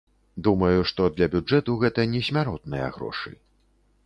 Думаю, 0.45 0.79
што 0.91 1.09
для 1.19 1.27
бюджэту 1.35 1.75
гэта 1.83 2.09
не 2.15 2.23
смяротныя 2.31 2.87
грошы. 2.97 3.37